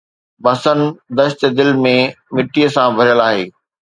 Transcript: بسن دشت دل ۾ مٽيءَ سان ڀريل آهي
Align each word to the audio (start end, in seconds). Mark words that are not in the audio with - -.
بسن 0.43 0.79
دشت 1.17 1.41
دل 1.57 1.69
۾ 1.93 1.95
مٽيءَ 2.35 2.69
سان 2.75 2.87
ڀريل 2.97 3.19
آهي 3.29 3.45